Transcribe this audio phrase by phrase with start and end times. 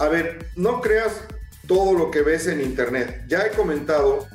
[0.00, 1.20] A ver, no creas
[1.68, 3.24] todo lo que ves en Internet.
[3.28, 4.26] Ya he comentado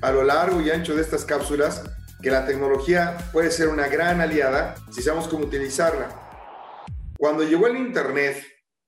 [0.00, 1.84] a lo largo y ancho de estas cápsulas
[2.22, 6.08] que la tecnología puede ser una gran aliada si sabemos cómo utilizarla.
[7.18, 8.42] Cuando llegó el Internet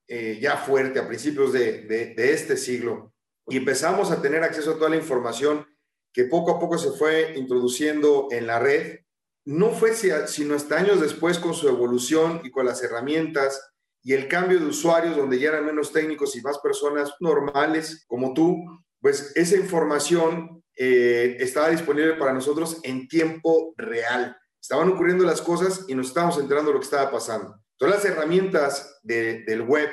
[0.08, 3.12] eh, ya fuerte a principios de, de este siglo
[3.46, 5.66] y empezamos a tener acceso a toda la información
[6.14, 9.00] que poco a poco se fue introduciendo en la red,
[9.44, 13.71] no fue sino hasta años después con su evolución y con las herramientas
[14.02, 18.34] y el cambio de usuarios donde ya eran menos técnicos y más personas normales como
[18.34, 18.56] tú,
[19.00, 24.36] pues esa información eh, estaba disponible para nosotros en tiempo real.
[24.60, 27.56] Estaban ocurriendo las cosas y nos estábamos enterando de lo que estaba pasando.
[27.76, 29.88] Todas las herramientas del web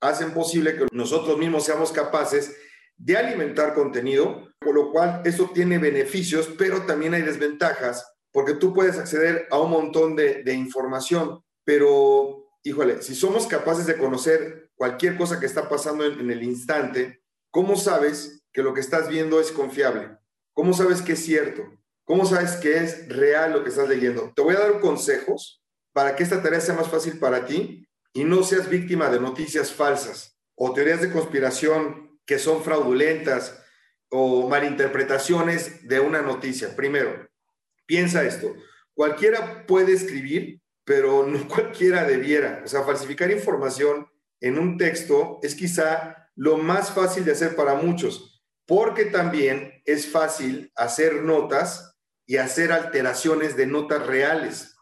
[0.00, 2.56] hacen posible que nosotros mismos seamos capaces
[2.96, 8.72] de alimentar contenido, con lo cual eso tiene beneficios, pero también hay desventajas, porque tú
[8.72, 15.16] puedes acceder a un montón de, información, pero, híjole, si somos capaces de conocer cualquier
[15.16, 19.40] cosa que está pasando en, en el instante, ¿cómo sabes que lo que estás viendo
[19.40, 20.16] es confiable?
[20.54, 21.62] ¿Cómo sabes que es cierto?
[22.04, 24.32] ¿Cómo sabes que es real lo que estás leyendo?
[24.34, 28.24] Te voy a dar consejos para que esta tarea sea más fácil para ti y
[28.24, 33.62] no seas víctima de noticias falsas o teorías de conspiración que son fraudulentas
[34.10, 36.76] o malinterpretaciones de una noticia.
[36.76, 37.28] Primero,
[37.86, 38.54] piensa esto,
[38.94, 42.62] cualquiera puede escribir, pero no cualquiera debiera.
[42.64, 44.06] O sea, falsificar información
[44.40, 50.10] en un texto es quizá lo más fácil de hacer para muchos, porque también es
[50.10, 51.94] fácil hacer notas
[52.26, 54.74] y hacer alteraciones de notas reales.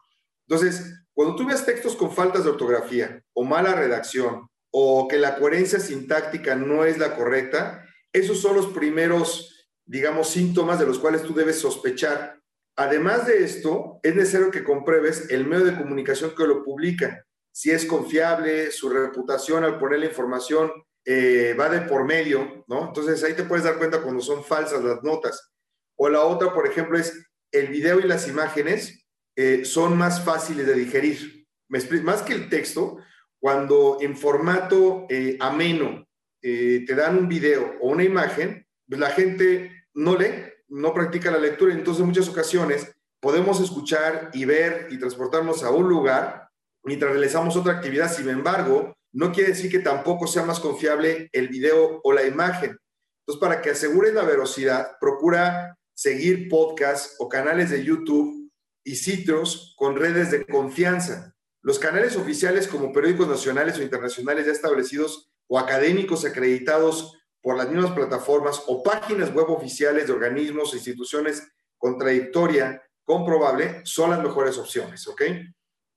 [0.46, 5.36] Entonces, cuando tú ves textos con faltas de ortografía o mala redacción o que la
[5.36, 11.22] coherencia sintáctica no es la correcta, esos son los primeros, digamos, síntomas de los cuales
[11.22, 12.39] tú debes sospechar.
[12.80, 17.70] Además de esto, es necesario que compruebes el medio de comunicación que lo publica, si
[17.70, 20.72] es confiable, su reputación al poner la información
[21.04, 22.86] eh, va de por medio, ¿no?
[22.86, 25.52] Entonces ahí te puedes dar cuenta cuando son falsas las notas.
[25.94, 27.22] O la otra, por ejemplo, es
[27.52, 29.04] el video y las imágenes
[29.36, 31.46] eh, son más fáciles de digerir.
[31.68, 32.96] más que el texto,
[33.38, 36.08] cuando en formato eh, ameno
[36.40, 41.30] eh, te dan un video o una imagen, pues la gente no lee, no practica
[41.30, 46.48] la lectura, entonces en muchas ocasiones podemos escuchar y ver y transportarnos a un lugar
[46.82, 48.10] mientras realizamos otra actividad.
[48.10, 52.78] Sin embargo, no quiere decir que tampoco sea más confiable el video o la imagen.
[53.20, 58.50] Entonces, para que asegures la velocidad, procura seguir podcasts o canales de YouTube
[58.84, 61.34] y sitios con redes de confianza.
[61.62, 67.68] Los canales oficiales como periódicos nacionales o internacionales ya establecidos o académicos acreditados por las
[67.68, 71.46] mismas plataformas o páginas web oficiales de organismos e instituciones
[71.78, 75.22] con trayectoria comprobable son las mejores opciones, ¿ok?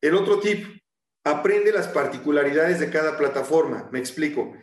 [0.02, 0.66] El otro tip,
[1.24, 3.90] aprende las particularidades de cada plataforma.
[3.92, 4.54] Me explico.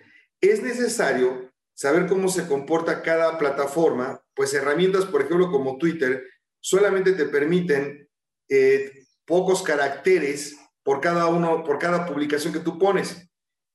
[0.40, 6.26] Es necesario saber cómo se comporta cada plataforma, pues herramientas, por ejemplo, como Twitter,
[6.60, 8.08] solamente te permiten
[8.48, 13.29] eh, pocos caracteres por cada uno, por cada publicación que tú pones.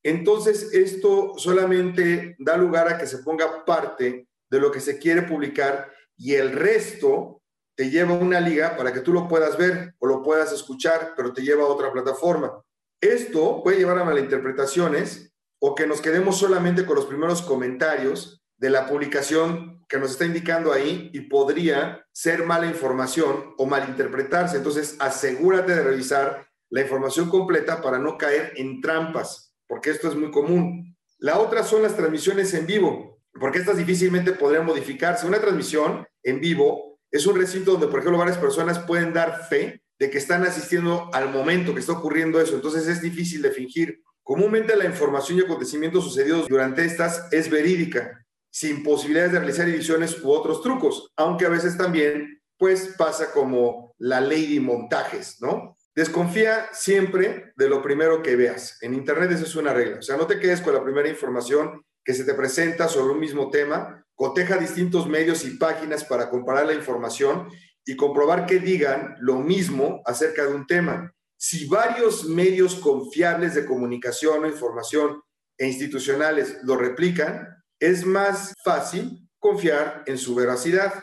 [0.06, 5.24] Entonces, esto solamente da lugar a que se ponga parte de lo que se quiere
[5.24, 7.42] publicar y el resto
[7.76, 11.14] te lleva a una liga para que tú lo puedas ver o lo puedas escuchar,
[11.18, 12.62] pero te lleva a otra plataforma.
[13.02, 18.70] Esto puede llevar a malinterpretaciones o que nos quedemos solamente con los primeros comentarios de
[18.70, 24.58] la publicación que nos está indicando ahí y podría ser mala información o malinterpretarse.
[24.58, 30.16] Entonces, asegúrate de revisar la información completa para no caer en trampas, porque esto es
[30.16, 30.96] muy común.
[31.18, 35.28] La otra son las transmisiones en vivo, porque estas difícilmente podrían modificarse.
[35.28, 39.82] Una transmisión en vivo es un recinto donde, por ejemplo, varias personas pueden dar fe
[39.98, 42.56] de que están asistiendo al momento que está ocurriendo eso.
[42.56, 44.02] Entonces es difícil de fingir.
[44.24, 50.22] Comúnmente la información y acontecimientos sucedidos durante estas es verídica, sin posibilidades de realizar ediciones
[50.24, 55.78] u otros trucos, aunque a veces también pues pasa como la ley de montajes, ¿no?
[55.96, 58.78] Desconfía siempre de lo primero que veas.
[58.82, 60.00] En Internet eso es una regla.
[60.00, 63.20] O sea, no te quedes con la primera información que se te presenta sobre un
[63.20, 64.06] mismo tema.
[64.14, 67.48] Coteja distintos medios y páginas para comparar la información
[67.86, 71.14] y comprobar que digan lo mismo acerca de un tema.
[71.38, 75.22] Si varios medios confiables de comunicación o información
[75.58, 77.48] e institucionales lo replican,
[77.80, 80.94] es más fácil confiar en su veracidad.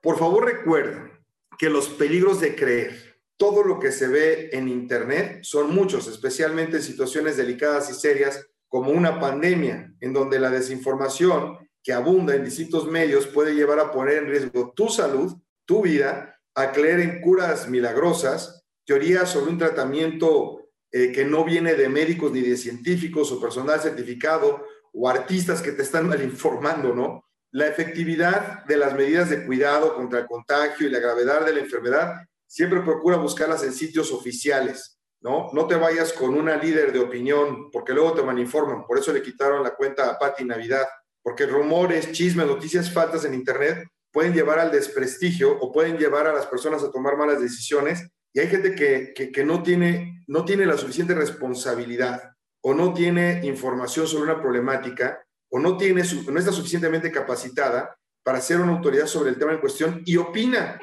[0.00, 1.10] Por favor, recuerda
[1.58, 6.76] que los peligros de creer todo lo que se ve en Internet son muchos, especialmente
[6.76, 12.44] en situaciones delicadas y serias como una pandemia, en donde la desinformación que abunda en
[12.44, 15.34] distintos medios puede llevar a poner en riesgo tu salud,
[15.64, 21.74] tu vida, a creer en curas milagrosas, teorías sobre un tratamiento eh, que no viene
[21.74, 26.94] de médicos ni de científicos o personal certificado, o artistas que te están mal informando,
[26.94, 27.24] ¿no?
[27.50, 31.60] La efectividad de las medidas de cuidado contra el contagio y la gravedad de la
[31.60, 35.48] enfermedad siempre procura buscarlas en sitios oficiales, ¿no?
[35.54, 38.84] No te vayas con una líder de opinión, porque luego te malinforman.
[38.84, 40.86] Por eso le quitaron la cuenta a Patti Navidad,
[41.22, 46.34] porque rumores, chismes, noticias faltas en Internet pueden llevar al desprestigio o pueden llevar a
[46.34, 48.06] las personas a tomar malas decisiones.
[48.34, 53.40] Y hay gente que, que, no, tiene, no tiene la suficiente responsabilidad o no tiene
[53.44, 59.06] información sobre una problemática o no, tiene, no está suficientemente capacitada para ser una autoridad
[59.06, 60.78] sobre el tema en cuestión y opina.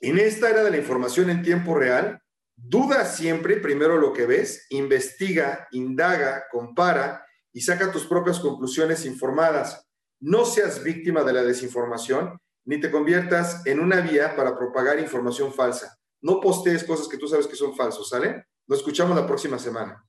[0.00, 2.22] En esta era de la información en tiempo real,
[2.56, 9.88] duda siempre primero lo que ves, investiga, indaga, compara y saca tus propias conclusiones informadas.
[10.20, 15.52] No seas víctima de la desinformación ni te conviertas en una vía para propagar información
[15.52, 15.98] falsa.
[16.20, 18.44] No postees cosas que tú sabes que son falsos, ¿sale?
[18.66, 20.07] Nos escuchamos la próxima semana.